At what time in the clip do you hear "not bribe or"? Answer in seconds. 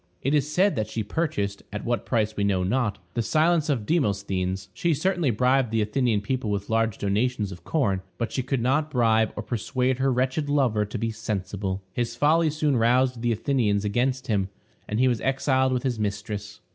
8.61-9.43